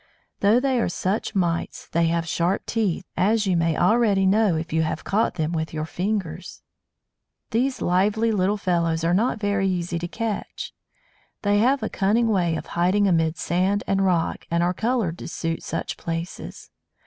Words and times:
Though 0.39 0.59
they 0.59 0.81
are 0.81 0.89
such 0.89 1.35
mites, 1.35 1.85
they 1.87 2.07
have 2.07 2.27
sharp 2.27 2.65
teeth, 2.65 3.05
as 3.15 3.45
you 3.45 3.55
may 3.55 3.77
already 3.77 4.25
know 4.25 4.55
if 4.55 4.73
you 4.73 4.81
have 4.81 5.03
caught 5.03 5.35
them 5.35 5.51
with 5.51 5.75
your 5.75 5.85
fingers! 5.85 6.63
These 7.51 7.83
lively 7.83 8.31
little 8.31 8.57
fellows 8.57 9.03
are 9.03 9.13
not 9.13 9.37
very 9.39 9.67
easy 9.69 9.99
to 9.99 10.07
catch! 10.07 10.73
They 11.43 11.59
have 11.59 11.83
a 11.83 11.87
cunning 11.89 12.29
way 12.29 12.55
of 12.55 12.65
hiding 12.73 13.07
amid 13.07 13.37
sand 13.37 13.83
and 13.85 14.03
rock, 14.03 14.47
and 14.49 14.63
are 14.63 14.73
coloured 14.73 15.19
to 15.19 15.27
suit 15.27 15.61
such 15.61 15.97
places. 15.97 16.71